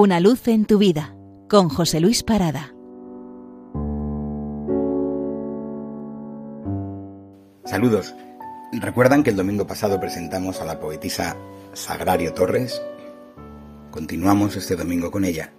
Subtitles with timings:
[0.00, 1.16] Una luz en tu vida
[1.48, 2.72] con José Luis Parada.
[7.64, 8.14] Saludos.
[8.74, 11.36] ¿Recuerdan que el domingo pasado presentamos a la poetisa
[11.72, 12.80] Sagrario Torres?
[13.90, 15.50] Continuamos este domingo con ella,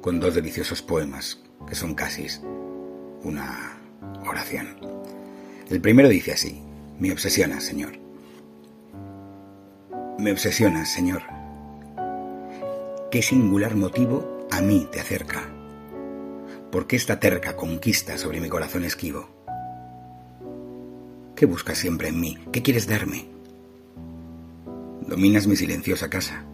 [0.00, 2.28] con dos deliciosos poemas que son casi
[3.24, 3.80] una
[4.28, 4.76] oración.
[5.68, 6.62] El primero dice así,
[7.00, 7.98] me obsesiona, Señor.
[10.20, 11.39] Me obsesiona, Señor.
[13.10, 15.42] ¿Qué singular motivo a mí te acerca?
[16.70, 19.28] ¿Por qué esta terca conquista sobre mi corazón esquivo?
[21.34, 22.38] ¿Qué buscas siempre en mí?
[22.52, 23.26] ¿Qué quieres darme?
[25.08, 26.44] Dominas mi silenciosa casa.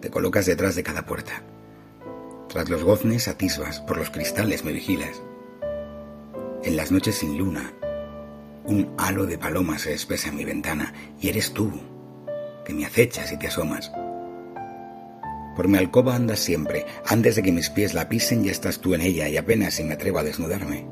[0.00, 1.40] Te colocas detrás de cada puerta.
[2.48, 5.22] Tras los goznes atisbas, por los cristales me vigilas.
[6.64, 7.72] En las noches sin luna,
[8.64, 11.70] un halo de palomas se espesa en mi ventana y eres tú,
[12.64, 13.92] que me acechas y te asomas.
[15.56, 18.94] Por mi alcoba andas siempre, antes de que mis pies la pisen ya estás tú
[18.94, 20.86] en ella y apenas si me atrevo a desnudarme.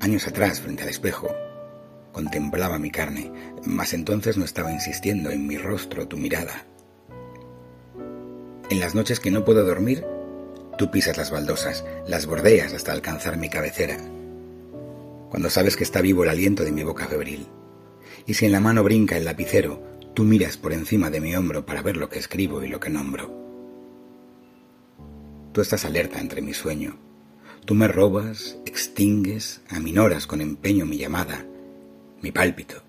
[0.00, 1.28] Años atrás, frente al espejo,
[2.12, 3.30] contemplaba mi carne,
[3.64, 6.66] mas entonces no estaba insistiendo en mi rostro tu mirada.
[8.70, 10.04] En las noches que no puedo dormir,
[10.78, 13.98] tú pisas las baldosas, las bordeas hasta alcanzar mi cabecera.
[15.28, 17.48] Cuando sabes que está vivo el aliento de mi boca febril.
[18.26, 21.64] Y si en la mano brinca el lapicero, tú miras por encima de mi hombro
[21.64, 23.42] para ver lo que escribo y lo que nombro.
[25.52, 26.96] Tú estás alerta entre mi sueño.
[27.64, 31.44] Tú me robas, extingues, aminoras con empeño mi llamada,
[32.22, 32.82] mi pálpito.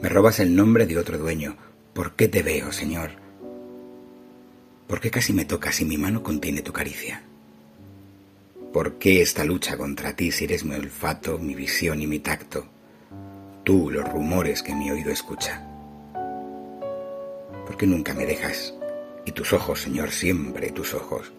[0.00, 1.56] Me robas el nombre de otro dueño.
[1.92, 3.10] ¿Por qué te veo, Señor?
[4.86, 7.22] ¿Por qué casi me tocas y mi mano contiene tu caricia?
[8.72, 12.66] ¿Por qué esta lucha contra ti si eres mi olfato, mi visión y mi tacto?
[13.64, 15.75] Tú, los rumores que mi oído escucha.
[17.66, 18.72] ¿Por qué nunca me dejas?
[19.24, 21.32] Y tus ojos, Señor, siempre tus ojos,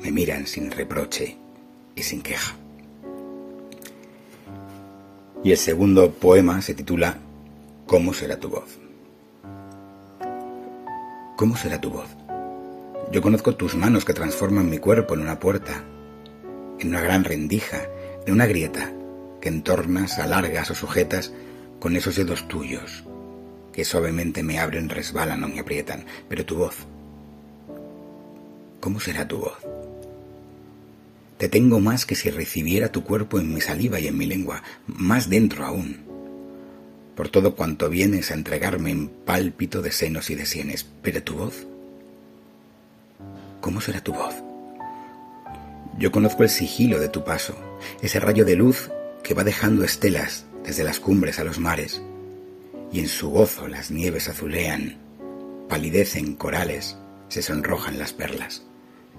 [0.00, 1.36] me miran sin reproche
[1.96, 2.54] y sin queja.
[5.42, 7.18] Y el segundo poema se titula
[7.86, 8.78] ¿Cómo será tu voz?
[11.36, 12.08] ¿Cómo será tu voz?
[13.10, 15.82] Yo conozco tus manos que transforman mi cuerpo en una puerta,
[16.78, 17.88] en una gran rendija,
[18.26, 18.92] en una grieta,
[19.40, 21.32] que entornas, alargas o sujetas
[21.80, 23.04] con esos dedos tuyos,
[23.78, 26.04] que suavemente me abren, resbalan o me aprietan.
[26.28, 26.74] Pero tu voz,
[28.80, 29.56] ¿cómo será tu voz?
[31.36, 34.64] Te tengo más que si recibiera tu cuerpo en mi saliva y en mi lengua,
[34.88, 35.98] más dentro aún,
[37.14, 40.84] por todo cuanto vienes a entregarme en pálpito de senos y de sienes.
[41.00, 41.64] Pero tu voz,
[43.60, 44.34] ¿Cómo será tu voz?
[46.00, 47.54] Yo conozco el sigilo de tu paso,
[48.02, 48.90] ese rayo de luz
[49.22, 52.02] que va dejando estelas desde las cumbres a los mares,
[52.92, 54.96] y en su gozo las nieves azulean,
[55.68, 56.96] palidecen corales,
[57.28, 58.62] se sonrojan las perlas.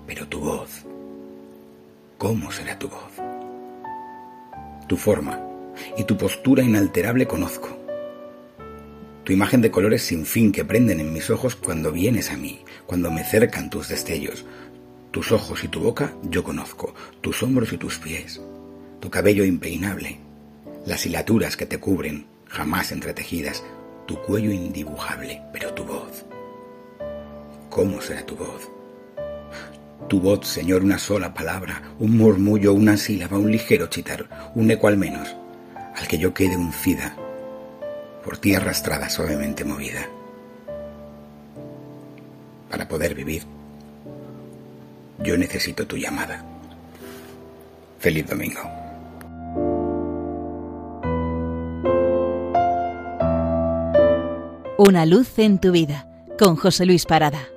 [0.07, 0.69] Pero tu voz,
[2.17, 3.11] ¿cómo será tu voz?
[4.87, 5.39] Tu forma
[5.97, 7.77] y tu postura inalterable conozco.
[9.23, 12.61] Tu imagen de colores sin fin que prenden en mis ojos cuando vienes a mí,
[12.87, 14.45] cuando me cercan tus destellos.
[15.11, 18.41] Tus ojos y tu boca yo conozco, tus hombros y tus pies,
[18.99, 20.19] tu cabello impeinable,
[20.85, 23.63] las hilaturas que te cubren, jamás entretejidas,
[24.05, 26.25] tu cuello indibujable, pero tu voz.
[27.69, 28.69] ¿Cómo será tu voz?
[30.07, 34.87] Tu voz, Señor, una sola palabra, un murmullo, una sílaba, un ligero chitar, un eco
[34.87, 35.35] al menos,
[35.95, 37.15] al que yo quede uncida,
[38.23, 40.07] por ti arrastrada suavemente movida
[42.69, 43.43] para poder vivir.
[45.19, 46.43] Yo necesito tu llamada.
[47.99, 48.61] Feliz domingo.
[54.81, 56.07] Una luz en tu vida
[56.37, 57.49] con José Luis Parada.